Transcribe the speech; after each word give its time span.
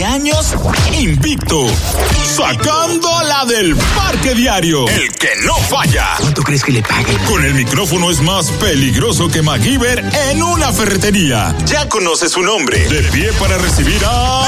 20 0.00 0.04
años 0.04 0.54
invicto, 0.98 1.66
sacando 2.24 3.10
la 3.22 3.44
del 3.44 3.76
parque 3.76 4.34
diario. 4.34 4.88
El 4.88 5.12
que 5.12 5.28
no 5.44 5.54
falla. 5.56 6.14
¿Cuánto 6.18 6.42
crees 6.42 6.64
que 6.64 6.72
le 6.72 6.82
paguen? 6.82 7.18
Con 7.26 7.44
el 7.44 7.52
micrófono 7.52 8.10
es 8.10 8.20
más 8.22 8.50
peligroso 8.52 9.28
que 9.28 9.42
MacGyver 9.42 10.02
en 10.30 10.42
una 10.42 10.72
ferretería. 10.72 11.54
Ya 11.66 11.86
conoce 11.88 12.30
su 12.30 12.42
nombre. 12.42 12.78
De 12.88 13.02
pie 13.10 13.30
para 13.34 13.58
recibir 13.58 14.00
a... 14.06 14.40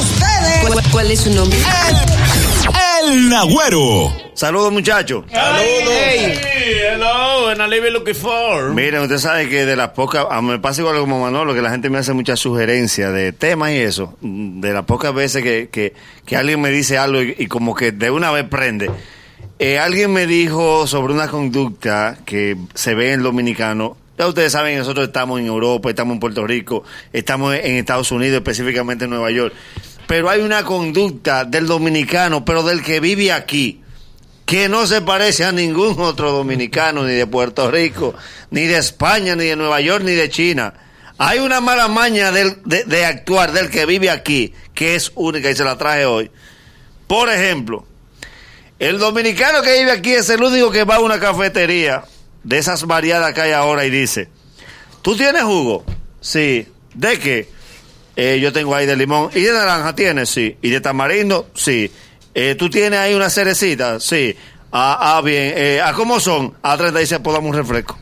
ustedes! 0.00 0.66
¿Cuál, 0.66 0.90
cuál 0.90 1.10
es 1.12 1.20
su 1.20 1.30
nombre? 1.30 1.58
El, 1.88 3.08
el 3.12 3.28
Nagüero. 3.28 4.12
Saludos, 4.34 4.72
muchachos. 4.72 5.24
Saludos. 5.30 6.57
Hello, 6.70 7.48
and 7.48 7.62
I 7.62 7.66
live 7.66 7.90
looking 7.90 8.14
for. 8.14 8.74
Miren, 8.74 9.00
usted 9.00 9.16
sabe 9.16 9.48
que 9.48 9.64
de 9.64 9.74
las 9.74 9.90
pocas, 9.90 10.26
a 10.30 10.42
me 10.42 10.58
pasa 10.58 10.82
igual 10.82 10.98
como 10.98 11.18
Manolo, 11.18 11.54
que 11.54 11.62
la 11.62 11.70
gente 11.70 11.88
me 11.88 11.96
hace 11.96 12.12
muchas 12.12 12.40
sugerencias 12.40 13.10
de 13.14 13.32
temas 13.32 13.70
y 13.70 13.76
eso. 13.76 14.18
De 14.20 14.74
las 14.74 14.84
pocas 14.84 15.14
veces 15.14 15.42
que, 15.42 15.70
que, 15.70 16.36
alguien 16.36 16.60
me 16.60 16.70
dice 16.70 16.98
algo 16.98 17.22
y, 17.22 17.46
como 17.46 17.74
que 17.74 17.92
de 17.92 18.10
una 18.10 18.30
vez 18.32 18.44
prende. 18.44 18.90
Eh, 19.58 19.78
alguien 19.78 20.12
me 20.12 20.26
dijo 20.26 20.86
sobre 20.86 21.14
una 21.14 21.28
conducta 21.28 22.18
que 22.26 22.58
se 22.74 22.94
ve 22.94 23.12
en 23.12 23.22
dominicano. 23.22 23.96
Ya 24.18 24.26
ustedes 24.26 24.52
saben, 24.52 24.76
nosotros 24.76 25.06
estamos 25.06 25.40
en 25.40 25.46
Europa, 25.46 25.88
estamos 25.88 26.12
en 26.14 26.20
Puerto 26.20 26.46
Rico, 26.46 26.84
estamos 27.14 27.54
en 27.54 27.76
Estados 27.76 28.12
Unidos, 28.12 28.36
específicamente 28.36 29.04
en 29.04 29.10
Nueva 29.10 29.30
York. 29.30 29.54
Pero 30.06 30.28
hay 30.28 30.42
una 30.42 30.64
conducta 30.64 31.46
del 31.46 31.66
dominicano, 31.66 32.44
pero 32.44 32.62
del 32.62 32.82
que 32.82 33.00
vive 33.00 33.32
aquí 33.32 33.80
que 34.48 34.66
no 34.66 34.86
se 34.86 35.02
parece 35.02 35.44
a 35.44 35.52
ningún 35.52 36.00
otro 36.00 36.32
dominicano, 36.32 37.04
ni 37.04 37.12
de 37.12 37.26
Puerto 37.26 37.70
Rico, 37.70 38.14
ni 38.50 38.62
de 38.62 38.78
España, 38.78 39.36
ni 39.36 39.44
de 39.44 39.56
Nueva 39.56 39.78
York, 39.82 40.02
ni 40.02 40.12
de 40.12 40.30
China. 40.30 40.72
Hay 41.18 41.40
una 41.40 41.60
mala 41.60 41.86
maña 41.86 42.32
del, 42.32 42.56
de, 42.64 43.04
actuar 43.04 43.52
del 43.52 43.68
que 43.68 43.84
vive 43.84 44.08
aquí, 44.08 44.54
que 44.72 44.94
es 44.94 45.12
única 45.16 45.50
y 45.50 45.54
se 45.54 45.64
la 45.64 45.76
traje 45.76 46.06
hoy. 46.06 46.30
Por 47.06 47.28
ejemplo, 47.28 47.86
el 48.78 48.98
dominicano 48.98 49.60
que 49.60 49.80
vive 49.80 49.90
aquí 49.90 50.14
es 50.14 50.30
el 50.30 50.42
único 50.42 50.70
que 50.70 50.84
va 50.84 50.94
a 50.94 51.00
una 51.00 51.20
cafetería 51.20 52.04
de 52.42 52.56
esas 52.56 52.86
variadas 52.86 53.34
que 53.34 53.42
hay 53.42 53.52
ahora 53.52 53.84
y 53.84 53.90
dice, 53.90 54.30
¿tú 55.02 55.14
tienes 55.14 55.42
jugo? 55.42 55.84
Sí. 56.22 56.66
¿De 56.94 57.18
qué? 57.18 57.50
Eh, 58.16 58.38
yo 58.40 58.50
tengo 58.50 58.74
ahí 58.74 58.86
de 58.86 58.96
limón. 58.96 59.28
¿Y 59.34 59.42
de 59.42 59.52
naranja 59.52 59.94
tienes? 59.94 60.30
Sí. 60.30 60.56
¿Y 60.62 60.70
de 60.70 60.80
tamarindo? 60.80 61.50
Sí. 61.52 61.92
Eh, 62.34 62.54
¿Tú 62.54 62.70
tienes 62.70 62.98
ahí 62.98 63.14
una 63.14 63.30
cerecita? 63.30 64.00
Sí. 64.00 64.36
Ah, 64.72 65.16
ah 65.16 65.22
bien. 65.22 65.54
Eh, 65.56 65.80
¿A 65.82 65.92
cómo 65.92 66.20
son? 66.20 66.54
A 66.62 66.76
30 66.76 66.98
dice, 66.98 67.20
pues 67.20 67.34
dame 67.34 67.48
un 67.48 67.54
refresco. 67.54 67.98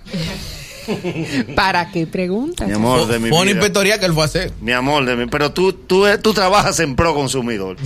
¿Para 1.54 1.90
qué 1.90 2.06
preguntas? 2.06 2.66
Mi 2.66 2.74
amor 2.74 3.06
de 3.06 3.18
mi 3.18 3.28
inspectoría 3.28 3.98
que 3.98 4.06
él 4.06 4.14
fue 4.14 4.22
a 4.22 4.26
hacer. 4.26 4.52
Mi 4.60 4.72
amor 4.72 5.04
de 5.04 5.16
mi... 5.16 5.26
Pero 5.26 5.52
tú, 5.52 5.72
tú, 5.72 6.06
tú 6.22 6.32
trabajas 6.32 6.78
en 6.80 6.96
pro 6.96 7.14
consumidor. 7.14 7.76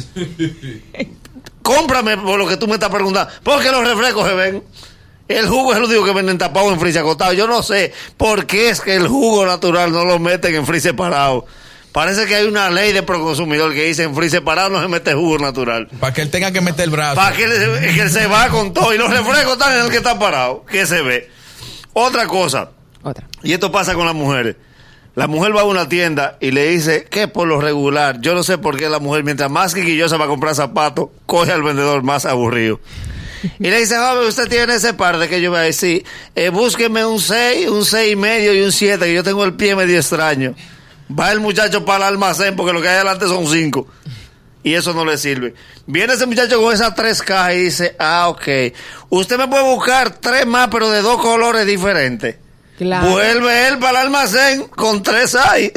Cómprame 1.63 2.17
por 2.17 2.39
lo 2.39 2.49
que 2.49 2.57
tú 2.57 2.67
me 2.67 2.75
estás 2.75 2.91
preguntando. 2.91 3.33
Porque 3.43 3.71
los 3.71 3.87
refrescos 3.87 4.29
se 4.29 4.35
ven. 4.35 4.63
El 5.29 5.49
jugo 5.49 5.73
es 5.73 5.79
el 5.79 5.85
único 5.85 6.05
que 6.05 6.13
venden 6.13 6.39
tapado 6.39 6.73
en 6.73 6.81
frise 6.81 6.99
acostado. 6.99 7.33
Yo 7.33 7.47
no 7.47 7.63
sé 7.63 7.93
por 8.17 8.47
qué 8.47 8.71
es 8.71 8.81
que 8.81 8.97
el 8.97 9.07
jugo 9.07 9.47
natural 9.47 9.93
no 9.93 10.05
lo 10.05 10.19
meten 10.19 10.55
en 10.55 10.67
frise 10.67 10.89
separado. 10.89 11.47
Parece 11.93 12.27
que 12.27 12.37
hay 12.37 12.47
una 12.47 12.71
ley 12.71 12.93
de 12.93 13.03
proconsumidor 13.03 13.75
que 13.75 13.85
dice 13.85 14.05
en 14.05 14.15
frío 14.15 14.31
separado 14.31 14.71
no 14.71 14.81
se 14.81 14.89
mete 14.89 15.13
jugo 15.13 15.39
natural. 15.39 15.89
Para 15.99 16.13
que 16.13 16.23
él 16.23 16.31
tenga 16.31 16.53
que 16.53 16.61
meter 16.61 16.85
el 16.85 16.91
brazo. 16.91 17.17
Para 17.17 17.35
que, 17.35 17.45
él, 17.45 17.95
que 17.95 18.03
él 18.03 18.11
se 18.11 18.27
va 18.27 18.49
con 18.49 18.73
todo. 18.73 18.95
Y 18.95 18.99
los 18.99 19.11
refrescos 19.11 19.55
están 19.55 19.77
en 19.77 19.85
el 19.85 19.91
que 19.91 19.97
está 19.97 20.19
parado. 20.19 20.65
Que 20.67 20.87
se 20.87 21.03
ve. 21.03 21.29
Otra 21.93 22.27
cosa. 22.27 22.71
Otra. 23.03 23.27
Y 23.43 23.53
esto 23.53 23.73
pasa 23.73 23.95
con 23.95 24.07
las 24.07 24.15
mujeres. 24.15 24.57
La 25.17 25.27
mujer 25.27 25.55
va 25.55 25.63
a 25.63 25.65
una 25.65 25.89
tienda 25.89 26.37
y 26.41 26.53
le 26.53 26.69
dice 26.69 27.05
que 27.11 27.27
por 27.27 27.49
lo 27.49 27.61
regular, 27.61 28.21
yo 28.21 28.35
no 28.35 28.45
sé 28.45 28.59
por 28.59 28.77
qué 28.77 28.89
la 28.89 29.01
mujer, 29.01 29.25
mientras 29.25 29.51
más 29.51 29.75
quillosa 29.75 30.17
va 30.17 30.27
a 30.27 30.29
comprar 30.29 30.55
zapatos, 30.55 31.09
coge 31.27 31.51
al 31.51 31.63
vendedor 31.65 32.05
más 32.05 32.25
aburrido. 32.27 32.81
Y 33.59 33.71
le 33.71 33.81
dice, 33.81 33.97
joven, 33.97 34.29
usted 34.29 34.49
tiene 34.49 34.75
ese 34.75 34.95
par 34.95 35.19
de 35.19 35.29
que 35.29 35.41
yo 35.41 35.51
voy 35.51 35.61
a 35.61 35.63
decir, 35.63 36.05
eh, 36.37 36.51
búsqueme 36.51 37.05
un 37.05 37.19
6, 37.21 37.69
un 37.69 37.85
6 37.85 38.13
y 38.13 38.17
medio 38.17 38.55
y 38.55 38.61
un 38.61 38.71
7, 38.71 39.05
que 39.05 39.15
yo 39.15 39.25
tengo 39.25 39.45
el 39.45 39.55
pie 39.55 39.75
medio 39.75 39.99
extraño. 39.99 40.55
Va 41.19 41.33
el 41.33 41.41
muchacho 41.41 41.85
para 41.85 42.09
el 42.09 42.15
almacén 42.15 42.57
porque 42.57 42.73
lo 42.73 42.81
que 42.81 42.89
hay 42.89 42.97
adelante 42.97 43.27
son 43.27 43.47
cinco. 43.49 43.87
Y 44.63 44.75
eso 44.75 44.93
no 44.93 45.05
le 45.05 45.17
sirve. 45.17 45.55
Viene 45.87 46.13
ese 46.13 46.27
muchacho 46.27 46.61
con 46.61 46.75
esas 46.75 46.95
tres 46.95 47.23
cajas 47.23 47.55
y 47.55 47.59
dice, 47.59 47.97
ah, 47.99 48.29
ok. 48.29 48.47
Usted 49.09 49.39
me 49.39 49.49
puede 49.49 49.65
buscar 49.65 50.11
tres 50.19 50.47
más, 50.47 50.69
pero 50.69 50.91
de 50.91 51.01
dos 51.01 51.21
colores 51.21 51.67
diferentes. 51.67 52.37
Claro. 52.77 53.11
Vuelve 53.11 53.69
él 53.69 53.79
para 53.79 54.01
el 54.01 54.07
almacén 54.07 54.69
con 54.69 55.03
tres 55.03 55.35
ahí. 55.35 55.73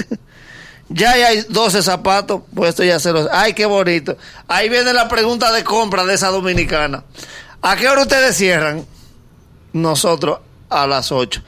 Ya 0.89 1.11
hay 1.13 1.45
12 1.49 1.81
zapatos, 1.81 2.41
pues 2.53 2.69
esto 2.69 2.83
ya 2.83 2.99
se 2.99 3.11
los... 3.11 3.27
Ay, 3.31 3.53
qué 3.53 3.66
bonito. 3.66 4.16
Ahí 4.47 4.69
viene 4.69 4.93
la 4.93 5.07
pregunta 5.07 5.51
de 5.51 5.63
compra 5.63 6.05
de 6.05 6.13
esa 6.13 6.27
dominicana. 6.27 7.03
¿A 7.61 7.75
qué 7.77 7.88
hora 7.88 8.01
ustedes 8.01 8.35
cierran? 8.35 8.85
Nosotros 9.72 10.39
a 10.69 10.85
las 10.85 11.11
8. 11.11 11.41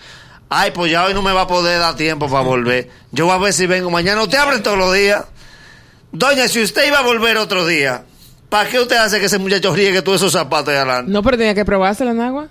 Ay, 0.50 0.72
pues 0.72 0.92
ya 0.92 1.06
hoy 1.06 1.14
no 1.14 1.22
me 1.22 1.32
va 1.32 1.42
a 1.42 1.48
poder 1.48 1.80
dar 1.80 1.96
tiempo 1.96 2.30
para 2.30 2.44
volver. 2.44 2.90
Yo 3.12 3.26
voy 3.26 3.36
a 3.36 3.38
ver 3.38 3.54
si 3.54 3.66
vengo 3.66 3.90
mañana. 3.90 4.22
Usted 4.22 4.38
abre 4.38 4.60
todos 4.60 4.78
los 4.78 4.94
días. 4.94 5.24
Doña, 6.12 6.48
si 6.48 6.62
usted 6.62 6.88
iba 6.88 7.00
a 7.00 7.02
volver 7.02 7.38
otro 7.38 7.66
día, 7.66 8.04
¿para 8.50 8.70
qué 8.70 8.80
usted 8.80 8.96
hace 8.98 9.20
que 9.20 9.26
ese 9.26 9.38
muchacho 9.38 9.74
riegue 9.74 10.02
todos 10.02 10.22
esos 10.22 10.32
zapatos 10.32 10.68
de 10.68 10.78
adelante? 10.78 11.12
No, 11.12 11.24
pero 11.24 11.38
tenía 11.38 11.56
que 11.56 11.66
probárselo 11.66 12.12
en 12.12 12.22
agua. 12.22 12.48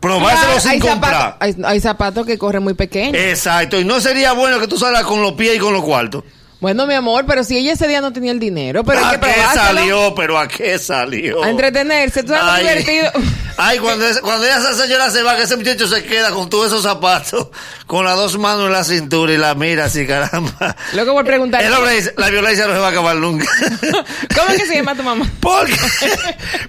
Probárselo 0.00 0.58
sin 0.60 0.70
hay 0.70 0.78
comprar. 0.80 1.36
hay, 1.40 1.54
hay 1.62 1.80
zapatos 1.80 2.26
que 2.26 2.38
corren 2.38 2.62
muy 2.62 2.74
pequeños. 2.74 3.16
Exacto. 3.16 3.78
Y 3.78 3.84
no 3.84 4.00
sería 4.00 4.32
bueno 4.32 4.58
que 4.58 4.66
tú 4.66 4.78
salgas 4.78 5.04
con 5.04 5.20
los 5.22 5.32
pies 5.32 5.56
y 5.56 5.58
con 5.58 5.74
los 5.74 5.84
cuartos. 5.84 6.24
Bueno, 6.60 6.86
mi 6.86 6.92
amor, 6.92 7.24
pero 7.26 7.42
si 7.42 7.56
ella 7.56 7.72
ese 7.72 7.88
día 7.88 8.02
no 8.02 8.12
tenía 8.12 8.32
el 8.32 8.38
dinero, 8.38 8.84
pero 8.84 8.98
hay 8.98 9.14
¿A 9.14 9.20
que 9.20 9.28
qué 9.28 9.40
salió? 9.54 10.14
¿Pero 10.14 10.38
a 10.38 10.46
qué 10.46 10.78
salió? 10.78 11.42
A 11.42 11.48
entretenerse, 11.48 12.22
tú 12.22 12.32
sabes 12.32 12.60
divertido. 12.60 13.10
Ay, 13.62 13.78
cuando, 13.78 14.06
es- 14.06 14.20
cuando 14.20 14.46
esa 14.46 14.72
señora 14.74 15.10
se 15.10 15.22
va, 15.22 15.36
que 15.36 15.42
ese 15.42 15.56
muchacho 15.56 15.86
se 15.86 16.02
queda 16.04 16.30
con 16.30 16.48
todos 16.48 16.68
esos 16.68 16.82
zapatos, 16.82 17.48
con 17.86 18.04
las 18.04 18.16
dos 18.16 18.38
manos 18.38 18.66
en 18.66 18.72
la 18.72 18.84
cintura 18.84 19.32
y 19.32 19.36
la 19.36 19.54
mira 19.54 19.84
así, 19.84 20.06
caramba. 20.06 20.74
Luego 20.94 21.12
voy 21.12 21.22
a 21.22 21.24
preguntar. 21.26 21.62
El 21.62 21.72
hombre 21.74 21.94
dice, 21.96 22.14
la 22.16 22.30
violencia 22.30 22.66
no 22.66 22.72
se 22.72 22.78
va 22.78 22.86
a 22.86 22.90
acabar 22.90 23.16
nunca. 23.16 23.46
¿Cómo 24.36 24.48
es 24.50 24.60
que 24.60 24.66
se 24.66 24.76
llama 24.76 24.94
tu 24.94 25.02
mamá? 25.02 25.30
Porque, 25.40 25.76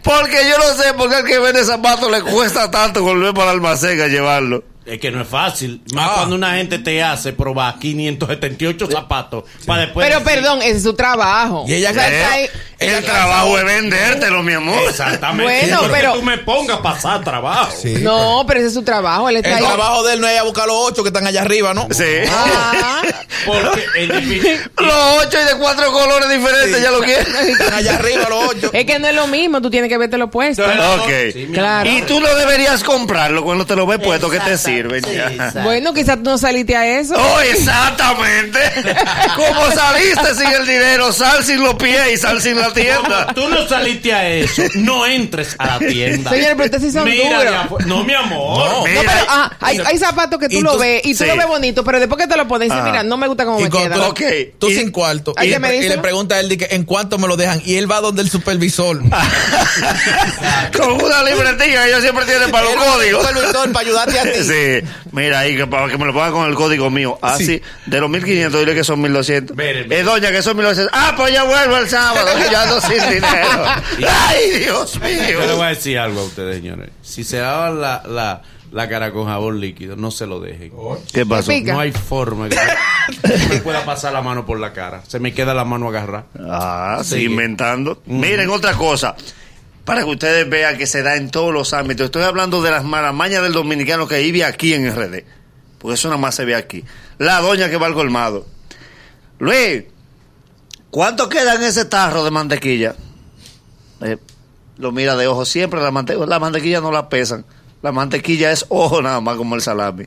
porque 0.03 0.38
yo 0.50 0.57
no 0.57 0.74
sé 0.81 0.94
por 0.94 1.09
qué 1.09 1.16
al 1.16 1.25
que 1.25 1.40
vende 1.40 1.63
zapatos 1.63 2.12
le 2.12 2.22
cuesta 2.22 2.69
tanto 2.69 3.03
volver 3.03 3.34
para 3.34 3.51
el 3.51 3.57
almacén 3.57 4.00
a 4.01 4.07
llevarlo. 4.07 4.63
Es 4.84 5.00
que 5.00 5.12
no 5.12 5.22
es 5.22 5.28
fácil. 5.28 5.81
Más 5.94 6.09
Ah. 6.09 6.13
cuando 6.16 6.35
una 6.35 6.56
gente 6.56 6.80
te 6.80 7.03
hace 7.03 7.34
probar 7.34 7.78
578 7.78 8.88
zapatos 8.91 9.44
para 9.68 9.84
después. 9.84 10.07
Pero 10.07 10.19
decir- 10.19 10.34
perdón, 10.34 10.62
ese 10.63 10.78
es 10.78 10.84
su 10.84 10.94
trabajo. 10.96 11.66
Y 11.68 11.75
ella 11.75 11.91
O 11.91 11.94
sea, 11.94 12.09
que- 12.09 12.19
está 12.22 12.31
ahí- 12.34 12.50
El 12.81 13.03
trabajo 13.03 13.58
es 13.58 13.66
vendértelo, 13.66 14.44
mi 14.44 14.53
amor. 14.53 14.90
Exactamente. 14.90 15.44
Bueno, 15.72 15.81
pero- 15.92 16.14
tú 16.14 16.22
me 16.24 16.38
pongas 16.40 16.78
a 16.80 16.81
pasar 16.81 17.24
trabajo. 17.24 17.72
Sí. 17.81 17.96
No, 18.00 18.44
pero 18.47 18.59
ese 18.59 18.68
es 18.69 18.74
su 18.74 18.84
trabajo. 18.84 19.30
Él 19.30 19.38
está 19.38 19.50
El 19.50 19.56
ahí. 19.58 19.64
trabajo 19.66 20.03
de 20.03 20.14
él 20.14 20.22
no 20.22 20.28
es 20.28 20.34
ir 20.34 20.40
a 20.40 20.44
buscar 20.44 20.68
los 20.68 20.75
ocho 20.78 21.03
que 21.03 21.09
están 21.09 21.28
allá 21.28 21.42
arriba, 21.42 21.74
¿no? 21.74 21.88
Sí. 21.92 22.06
Ah, 22.30 23.02
Porque 23.46 23.81
Los 24.78 25.25
ocho 25.25 25.38
y 25.42 25.46
de 25.46 25.58
cuatro 25.59 25.92
colores 25.92 26.30
diferentes, 26.30 26.75
Sí. 26.78 26.81
ya 26.84 26.92
lo 26.92 27.00
quiere. 27.02 27.22
Están 27.52 27.74
allá 27.74 27.96
arriba 27.96 28.28
los 28.30 28.50
ocho. 28.50 28.69
es 28.74 28.86
que 28.86 29.00
no 29.00 29.08
es 29.08 29.16
lo 29.16 29.28
mismo, 29.28 29.62
tú 29.62 29.69
tienes 29.69 29.90
que 29.90 29.98
verte 29.98 30.18
lo 30.18 30.30
puesto. 30.30 30.63
Ok. 30.63 31.09
sí, 31.34 31.48
Claro. 31.53 31.90
Y 31.90 32.02
tú 32.03 32.19
no 32.19 32.34
deberías 32.36 32.84
comprarlo 32.84 33.44
cuando 33.44 33.66
te 33.66 33.75
lo 33.75 33.86
ves 33.86 34.00
puesto 34.00 34.30
que 34.30 34.40
te 34.40 34.58
sirven. 34.58 35.03
Sí, 35.03 35.16
ya. 35.16 35.28
exacto. 35.31 35.62
Bueno, 35.62 35.94
quizás 35.94 36.18
tú 36.18 36.24
no 36.31 36.38
saliste 36.38 36.75
a 36.75 37.00
eso. 37.00 37.16
Oh, 37.18 37.40
exactamente. 37.42 38.59
Como 39.36 39.72
saliste 39.72 40.36
sin 40.36 40.48
el 40.52 40.66
dinero, 40.68 41.12
sal 41.13 41.44
sin 41.44 41.62
los 41.63 41.75
pies 41.75 42.02
y 42.13 42.18
sal 42.18 42.42
sin 42.42 42.58
la 42.59 42.71
tienda. 42.74 43.28
Tú 43.34 43.48
no 43.50 43.68
saliste 43.68 44.14
a 44.14 44.30
eso. 44.30 44.64
No 44.76 45.06
entres 45.06 45.56
a 45.58 45.66
la 45.68 45.80
tienda. 45.80 46.30
Señor, 46.30 46.52
pero 46.58 46.66
ustedes 46.66 46.84
sí 46.84 46.92
son 46.92 47.06
Mira 47.06 47.66
duros. 47.68 47.86
No, 47.86 48.04
mi 48.04 48.14
amor. 48.14 48.70
No. 48.70 48.84
Pero 48.84 49.02
ah, 49.30 49.52
hay, 49.59 49.80
hay 49.80 49.98
zapatos 49.98 50.40
que 50.40 50.50
tú 50.50 50.62
lo 50.62 50.78
ves 50.78 51.02
y 51.06 51.14
tú 51.14 51.24
sí. 51.24 51.30
lo 51.30 51.36
ves 51.38 51.48
bonito, 51.48 51.84
pero 51.84 52.00
después 52.00 52.22
que 52.22 52.28
te 52.28 52.38
lo 52.38 52.48
pones, 52.48 52.68
dices, 52.68 52.80
Ajá. 52.81 52.90
mira, 52.92 53.04
no 53.04 53.18
me 53.18 53.28
gusta 53.28 53.46
cómo 53.46 53.60
Y 53.60 53.64
me 53.64 53.70
con 53.70 53.84
queda. 53.84 53.96
tú, 53.96 54.02
Ok. 54.04 54.22
tú 54.60 54.70
Y- 54.70 54.76
sin 54.76 54.92
cuarto. 54.92 55.34
Y, 55.42 55.48
le- 55.48 55.56
y 55.56 55.60
medírselo. 55.60 55.96
le 55.96 56.02
pregunta 56.02 56.36
a 56.36 56.40
él 56.40 56.57
que, 56.57 56.68
en 56.72 56.84
cuánto 56.84 57.18
me 57.18 57.28
lo 57.28 57.38
dejan. 57.38 57.62
Y 57.66 57.75
él 57.75 57.90
va 57.92 58.01
donde 58.01 58.22
el 58.22 58.30
supervisor. 58.30 59.01
Con 60.78 60.92
una 61.04 61.24
libretica 61.24 61.84
que 61.84 61.90
ellos 61.90 62.01
siempre 62.01 62.25
tienen 62.25 62.51
para 62.51 62.66
los 62.66 62.75
códigos. 62.75 63.25
supervisor 63.28 63.72
para 63.72 63.86
ayudarte 63.86 64.19
a 64.19 64.24
ti. 64.24 64.30
Sí, 64.51 64.81
mira 65.12 65.40
ahí, 65.40 65.56
que 65.56 65.66
para 65.68 65.88
que 65.88 65.98
me 65.98 66.06
lo 66.06 66.13
pongan 66.13 66.31
con 66.31 66.50
el 66.50 66.56
código 66.56 66.90
mío. 66.90 67.18
Así, 67.22 67.45
Sí. 67.45 67.62
de 67.86 68.00
los 68.01 68.10
1500, 68.10 68.60
dile 68.60 68.74
que 68.75 68.84
son 68.84 69.00
1200. 69.01 69.56
Mire, 69.56 69.84
mire. 69.84 70.00
Eh, 70.00 70.04
doña, 70.04 70.31
que 70.31 70.42
son 70.42 70.57
1200. 70.57 70.92
Ah, 70.94 71.13
pues 71.16 71.31
ya 71.34 71.44
vuelvo 71.44 71.78
el 71.78 71.88
sábado, 71.90 72.28
ya 72.51 72.61
sin 72.81 73.10
dinero. 73.10 73.63
Ay, 74.08 74.60
Dios 74.60 74.94
Yo 74.94 75.00
le 75.02 75.46
voy 75.48 75.56
mío. 75.56 75.63
a 75.63 75.69
decir 75.69 75.98
algo 76.00 76.22
a 76.22 76.24
ustedes, 76.24 76.58
señores. 76.58 76.90
Si 77.02 77.24
se 77.24 77.38
daban 77.38 77.81
la, 77.81 78.04
la, 78.08 78.42
la 78.72 78.90
cara 78.90 79.12
con 79.12 79.25
jabón 79.28 79.60
líquido, 79.60 79.96
no 79.96 80.12
se 80.12 80.25
lo 80.28 80.40
dejen. 80.40 80.72
¿Qué 81.13 81.25
pasó? 81.25 81.52
No 81.52 81.80
hay 81.80 81.92
forma 81.92 82.50
que 82.50 82.58
me 83.50 83.58
pueda 83.60 83.84
pasar 83.86 84.13
la 84.13 84.22
mano 84.22 84.46
por 84.46 84.60
la 84.60 84.74
cara. 84.74 85.04
Se 85.08 85.19
me 85.19 85.34
queda 85.34 85.54
la 85.54 85.66
mano 85.66 85.88
agarrada. 85.90 86.25
Ah, 86.40 87.02
sí, 87.04 87.16
Sí. 87.16 87.24
inventando. 87.25 88.02
Miren, 88.06 88.50
otra 88.50 88.74
cosa. 88.74 89.16
Para 89.86 90.04
que 90.04 90.10
ustedes 90.12 90.48
vean 90.50 90.78
que 90.78 90.86
se 90.88 91.02
da 91.02 91.16
en 91.16 91.31
todos 91.31 91.52
los 91.54 91.74
ámbitos. 91.74 92.06
Estoy 92.06 92.24
hablando 92.24 92.62
de 92.62 92.69
las 92.72 92.84
maramañas 92.84 93.42
del 93.42 93.52
dominicano 93.54 94.07
que 94.07 94.19
vive 94.19 94.46
aquí 94.46 94.74
en 94.74 94.90
RD. 94.96 95.24
Porque 95.80 95.96
eso 95.96 96.07
nada 96.10 96.22
más 96.22 96.36
se 96.36 96.46
ve 96.46 96.54
aquí. 96.56 96.86
La 97.18 97.40
doña 97.42 97.68
que 97.69 97.78
va 97.78 97.88
al 97.88 97.96
colmado. 97.96 98.46
Luis, 99.40 99.84
¿cuánto 100.92 101.30
queda 101.30 101.56
en 101.56 101.64
ese 101.64 101.86
tarro 101.86 102.24
de 102.24 102.32
mantequilla? 102.32 102.96
Eh, 104.02 104.18
lo 104.78 104.92
mira 104.92 105.16
de 105.16 105.28
ojo 105.28 105.46
siempre, 105.46 105.82
la, 105.82 105.92
mante 105.92 106.16
la 106.16 106.40
mantequilla 106.40 106.82
no 106.82 106.92
la 106.92 107.10
pesan. 107.10 107.46
La 107.82 107.92
mantequilla 107.92 108.52
es 108.52 108.66
ojo 108.70 109.02
nada 109.02 109.22
más 109.22 109.38
como 109.38 109.56
el 109.56 109.62
salami. 109.62 110.06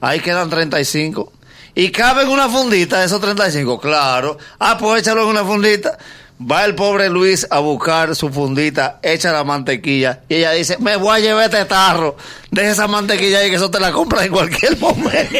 Ahí 0.00 0.20
quedan 0.20 0.48
35. 0.48 1.32
¿Y 1.74 1.90
cabe 1.90 2.22
en 2.22 2.28
una 2.28 2.48
fundita 2.48 3.04
esos 3.04 3.20
35? 3.20 3.80
Claro. 3.80 4.38
Ah, 4.58 4.76
pues 4.78 5.02
échalo 5.02 5.22
en 5.22 5.28
una 5.28 5.44
fundita. 5.44 5.98
Va 6.40 6.64
el 6.64 6.74
pobre 6.74 7.10
Luis 7.10 7.46
a 7.50 7.58
buscar 7.58 8.16
su 8.16 8.30
fundita, 8.30 8.98
echa 9.02 9.30
la 9.30 9.44
mantequilla 9.44 10.20
y 10.26 10.36
ella 10.36 10.52
dice, 10.52 10.78
me 10.78 10.96
voy 10.96 11.16
a 11.16 11.20
llevar 11.20 11.44
este 11.44 11.66
tarro, 11.66 12.16
deja 12.50 12.70
esa 12.70 12.88
mantequilla 12.88 13.40
ahí 13.40 13.50
que 13.50 13.56
eso 13.56 13.70
te 13.70 13.78
la 13.78 13.92
compras 13.92 14.24
en 14.24 14.32
cualquier 14.32 14.78
momento. 14.78 15.18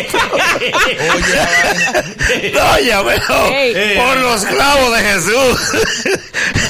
Oye, 2.75 2.95
pero 3.05 3.47
Ey. 3.51 3.97
por 3.97 4.17
los 4.19 4.45
clavos 4.45 4.95
de 4.95 5.01
Jesús. 5.03 5.59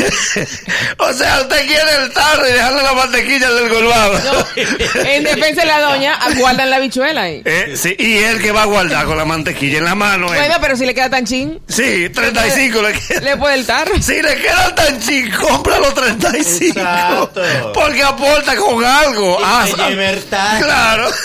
o 0.99 1.13
sea, 1.13 1.41
usted 1.43 1.67
quiere 1.67 2.05
el 2.05 2.13
tarro 2.13 2.49
y 2.49 2.53
dejarle 2.53 2.83
la 2.83 2.93
mantequilla 2.95 3.51
del 3.51 3.69
colmado. 3.69 4.47
En 5.05 5.25
defensa 5.25 5.63
de 5.63 5.67
la 5.67 5.81
doña, 5.81 6.19
guardan 6.37 6.71
la 6.71 6.79
bichuela 6.79 7.23
ahí. 7.23 7.43
Eh, 7.45 7.75
sí, 7.77 7.95
y 7.99 8.19
él 8.19 8.41
que 8.41 8.53
va 8.53 8.63
a 8.63 8.67
guardar 8.67 9.05
con 9.07 9.17
la 9.17 9.25
mantequilla 9.25 9.79
en 9.79 9.85
la 9.85 9.95
mano. 9.95 10.33
eh. 10.35 10.39
Bueno, 10.39 10.55
pero 10.61 10.77
si 10.77 10.85
le 10.87 10.95
queda 10.95 11.11
tan 11.11 11.25
chin, 11.25 11.61
Sí, 11.69 12.09
35 12.11 12.83
le 12.83 12.93
queda. 12.93 13.21
le 13.21 13.37
puede 13.37 13.55
el 13.57 13.67
tarro. 13.67 13.93
Si 14.01 14.21
le 14.23 14.37
quedan 14.37 14.75
tan 14.75 15.01
chicos, 15.01 15.39
compra 15.49 15.79
los 15.79 15.95
35. 15.95 16.79
Exacto. 16.79 17.43
Porque 17.75 18.03
aporta 18.03 18.57
con 18.57 18.85
algo. 18.85 19.39
Ah, 19.43 19.67
el 19.89 20.25
tarro. 20.25 20.65
Claro. 20.65 21.11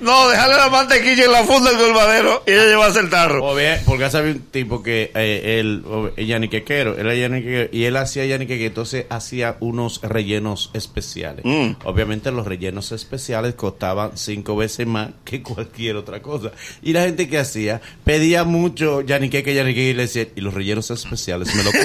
No, 0.00 0.30
dejarle 0.30 0.56
la 0.56 0.68
mantequilla 0.70 1.26
en 1.26 1.32
la 1.32 1.44
funda 1.44 1.70
del 1.70 1.78
colmadero 1.78 2.42
y 2.46 2.52
ella 2.52 2.64
llevarse 2.64 3.00
el 3.00 3.10
tarro. 3.10 3.44
O 3.44 3.54
bien, 3.54 3.82
porque 3.84 4.04
había 4.06 4.32
un 4.32 4.40
tipo 4.50 4.82
que 4.82 5.10
eh, 5.14 5.58
él, 5.60 5.82
o- 5.86 6.10
el 6.16 6.26
yaniquequero, 6.26 6.94
él 6.98 7.00
era 7.06 7.14
yaniquequero, 7.14 7.68
y 7.70 7.79
él 7.84 7.96
hacía 7.96 8.26
yaniqueque, 8.26 8.66
entonces 8.66 9.06
hacía 9.10 9.56
unos 9.60 10.00
rellenos 10.02 10.70
especiales. 10.74 11.44
Mm. 11.44 11.76
Obviamente 11.84 12.30
los 12.30 12.46
rellenos 12.46 12.92
especiales 12.92 13.54
costaban 13.54 14.12
cinco 14.16 14.56
veces 14.56 14.86
más 14.86 15.10
que 15.24 15.42
cualquier 15.42 15.96
otra 15.96 16.20
cosa. 16.20 16.52
Y 16.82 16.92
la 16.92 17.02
gente 17.02 17.28
que 17.28 17.38
hacía 17.38 17.80
pedía 18.04 18.44
mucho 18.44 19.00
yaniqueque, 19.02 19.54
yaniqueque, 19.54 19.90
y 19.90 19.94
le 19.94 20.02
decía, 20.02 20.26
y 20.34 20.40
los 20.40 20.54
rellenos 20.54 20.90
especiales 20.90 21.54
me 21.54 21.62
lo 21.62 21.70
como. 21.70 21.84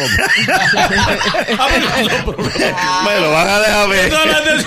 Ah. 2.78 3.04
Me 3.06 3.20
lo 3.20 3.32
van 3.32 3.48
a 3.48 3.60
dejar 3.60 3.90
ver. 3.90 4.12
No, 4.12 4.26
no, 4.26 4.32
no, 4.34 4.64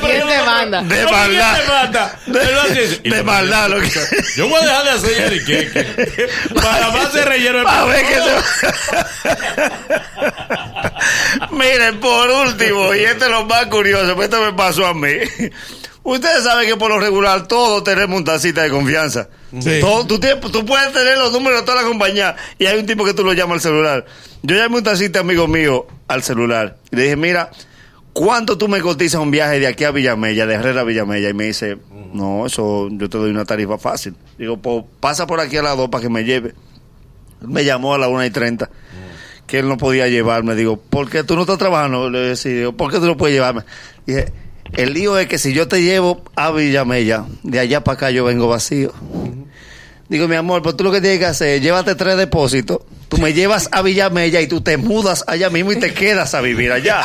¿Quién 0.00 0.28
te 0.28 0.42
manda? 0.44 0.82
De 0.82 1.04
¿Cómo 1.04 1.16
que 1.16 1.22
maldad. 1.68 2.12
De 3.02 3.22
maldad 3.22 3.68
lo 3.70 3.80
que. 3.80 3.90
Yo 4.36 4.48
voy 4.48 4.60
a 4.60 4.66
dejar 4.66 4.84
de 4.84 4.90
hacer 4.90 5.18
yaniqueque. 5.18 6.28
Para 6.54 6.90
más 6.90 7.12
de 7.12 7.24
relleno. 7.24 7.68
A 7.68 7.84
ver 7.84 8.06
que 8.06 8.14
se... 8.14 8.28
Miren, 11.52 12.00
por 12.00 12.28
último, 12.30 12.94
y 12.94 13.00
este 13.00 13.24
es 13.26 13.30
lo 13.30 13.44
más 13.46 13.66
curioso, 13.66 14.14
pues 14.14 14.28
esto 14.28 14.40
me 14.44 14.52
pasó 14.52 14.86
a 14.86 14.94
mí. 14.94 15.08
Ustedes 16.02 16.44
saben 16.44 16.66
que 16.66 16.76
por 16.76 16.90
lo 16.90 16.98
regular 16.98 17.46
todos 17.46 17.84
tenemos 17.84 18.16
un 18.18 18.24
tacita 18.24 18.62
de 18.62 18.70
confianza. 18.70 19.28
Sí. 19.60 19.78
Todo- 19.80 20.06
tú, 20.06 20.18
puedes 20.66 20.92
tener 20.92 21.18
los 21.18 21.32
números 21.32 21.60
de 21.60 21.66
toda 21.66 21.82
la 21.82 21.88
compañía 21.88 22.34
y 22.58 22.66
hay 22.66 22.78
un 22.78 22.86
tipo 22.86 23.04
que 23.04 23.12
tú 23.14 23.24
lo 23.24 23.32
llamas 23.34 23.56
al 23.56 23.60
celular. 23.60 24.06
Yo 24.42 24.56
llamé 24.56 24.78
un 24.78 24.84
tacita 24.84 25.20
amigo 25.20 25.46
mío 25.48 25.86
al 26.06 26.22
celular 26.22 26.76
y 26.90 26.96
le 26.96 27.02
dije, 27.02 27.16
mira, 27.16 27.50
¿cuánto 28.12 28.56
tú 28.56 28.68
me 28.68 28.80
cotizas 28.80 29.20
un 29.20 29.30
viaje 29.30 29.58
de 29.60 29.66
aquí 29.66 29.84
a 29.84 29.90
Villamella, 29.90 30.46
de 30.46 30.54
Herrera 30.54 30.80
a 30.80 30.84
Villamella? 30.84 31.28
Y 31.28 31.34
me 31.34 31.44
dice, 31.44 31.76
no, 32.14 32.46
eso 32.46 32.88
yo 32.90 33.10
te 33.10 33.18
doy 33.18 33.30
una 33.30 33.44
tarifa 33.44 33.76
fácil. 33.76 34.14
Digo, 34.38 34.56
pues 34.56 34.84
pasa 35.00 35.26
por 35.26 35.40
aquí 35.40 35.56
a 35.58 35.62
las 35.62 35.76
dos 35.76 35.88
para 35.90 36.02
que 36.02 36.08
me 36.08 36.24
lleve. 36.24 36.54
Me 37.40 37.64
llamó 37.64 37.94
a 37.94 37.98
las 37.98 38.08
una 38.08 38.24
y 38.26 38.30
treinta 38.30 38.70
que 39.48 39.58
él 39.58 39.68
no 39.68 39.78
podía 39.78 40.06
llevarme. 40.06 40.54
Digo, 40.54 40.76
¿por 40.76 41.10
qué 41.10 41.24
tú 41.24 41.34
no 41.34 41.40
estás 41.40 41.58
trabajando? 41.58 42.08
Le 42.10 42.20
decía, 42.20 42.70
¿por 42.70 42.92
qué 42.92 42.98
tú 42.98 43.06
no 43.06 43.16
puedes 43.16 43.34
llevarme? 43.34 43.62
Dije, 44.06 44.26
el 44.74 44.92
lío 44.92 45.18
es 45.18 45.26
que 45.26 45.38
si 45.38 45.52
yo 45.54 45.66
te 45.66 45.82
llevo 45.82 46.22
a 46.36 46.52
Villamella, 46.52 47.24
de 47.42 47.58
allá 47.58 47.82
para 47.82 47.96
acá 47.96 48.10
yo 48.10 48.24
vengo 48.24 48.46
vacío. 48.46 48.92
Digo, 50.08 50.28
mi 50.28 50.36
amor, 50.36 50.62
pues 50.62 50.76
tú 50.76 50.84
lo 50.84 50.92
que 50.92 51.00
tienes 51.00 51.18
que 51.18 51.26
hacer 51.26 51.48
es 51.48 51.62
llévate 51.62 51.94
tres 51.94 52.16
depósitos. 52.16 52.80
Tú 53.08 53.16
me 53.18 53.32
llevas 53.32 53.68
a 53.72 53.80
Villamella 53.82 54.40
y 54.40 54.46
tú 54.46 54.60
te 54.60 54.76
mudas 54.76 55.24
allá 55.26 55.48
mismo 55.48 55.72
y 55.72 55.76
te 55.76 55.94
quedas 55.94 56.34
a 56.34 56.40
vivir 56.40 56.70
allá. 56.72 57.02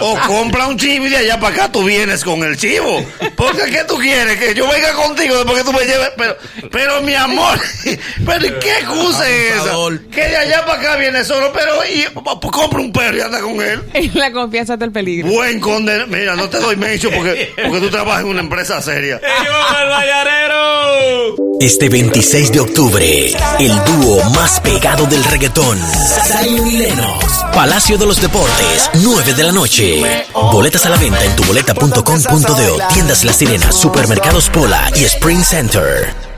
O 0.00 0.18
compra 0.26 0.66
un 0.66 0.78
chivo 0.78 1.06
y 1.06 1.10
de 1.10 1.18
allá 1.18 1.38
para 1.38 1.54
acá 1.54 1.72
tú 1.72 1.84
vienes 1.84 2.24
con 2.24 2.42
el 2.42 2.56
chivo. 2.56 3.04
Porque 3.36 3.70
¿qué 3.70 3.84
tú 3.86 3.98
quieres? 3.98 4.38
Que 4.38 4.54
yo 4.54 4.66
venga 4.68 4.92
contigo 4.94 5.36
después 5.36 5.58
que 5.58 5.64
tú 5.64 5.72
me 5.72 5.84
lleves. 5.84 6.10
Pero, 6.16 6.36
pero 6.70 7.02
mi 7.02 7.14
amor, 7.14 7.60
pero 8.26 8.46
¿y 8.46 8.52
¿qué 8.60 8.78
excusa 8.78 9.28
es 9.28 9.56
esa? 9.56 9.72
Que 10.10 10.28
de 10.28 10.36
allá 10.36 10.64
para 10.64 10.80
acá 10.80 10.96
viene 10.96 11.24
solo, 11.24 11.52
pero 11.52 11.84
y, 11.84 12.06
pues, 12.14 12.52
compra 12.52 12.80
un 12.80 12.92
perro 12.92 13.18
y 13.18 13.20
anda 13.20 13.40
con 13.40 13.60
él. 13.60 13.82
La 14.14 14.32
confianza 14.32 14.74
está 14.74 14.84
el 14.84 14.92
peligro. 14.92 15.28
Buen 15.28 15.60
conde. 15.60 16.06
Mira, 16.06 16.34
no 16.34 16.48
te 16.48 16.58
doy 16.58 16.76
mention 16.76 17.12
porque, 17.14 17.52
porque 17.62 17.80
tú 17.80 17.90
trabajas 17.90 18.22
en 18.22 18.28
una 18.28 18.40
empresa 18.40 18.80
seria. 18.80 19.20
Este 21.60 21.88
26 21.88 22.52
de 22.52 22.60
octubre, 22.60 23.26
el 23.60 23.84
dúo 23.84 24.30
más 24.30 24.58
pegado 24.60 25.06
del 25.06 25.22
reggaetón, 25.42 25.78
Palacio 27.52 27.98
de 27.98 28.06
los 28.06 28.20
Deportes, 28.20 28.90
9 28.94 29.34
de 29.34 29.42
la 29.42 29.50
noche. 29.50 30.02
Boletas 30.32 30.86
a 30.86 30.90
la 30.90 30.96
venta 30.96 31.24
en 31.24 31.34
tuboleta.com.de, 31.34 32.84
tiendas 32.92 33.24
La 33.24 33.32
Sirena, 33.32 33.72
supermercados 33.72 34.48
Pola 34.50 34.90
y 34.94 35.04
Spring 35.04 35.42
Center. 35.42 36.31